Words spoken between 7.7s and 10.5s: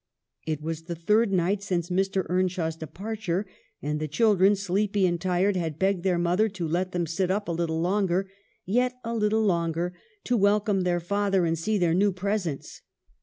longer— yet a little longer— to